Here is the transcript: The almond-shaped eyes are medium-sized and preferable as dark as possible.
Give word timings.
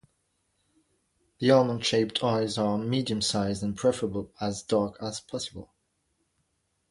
The 1.37 1.51
almond-shaped 1.51 2.23
eyes 2.23 2.57
are 2.57 2.75
medium-sized 2.75 3.61
and 3.61 3.77
preferable 3.77 4.31
as 4.41 4.63
dark 4.63 4.97
as 4.99 5.19
possible. 5.19 5.69